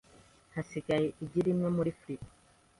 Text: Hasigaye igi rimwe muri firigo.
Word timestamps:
Hasigaye 0.53 1.07
igi 1.23 1.39
rimwe 1.45 1.67
muri 1.77 1.91
firigo. 1.99 2.29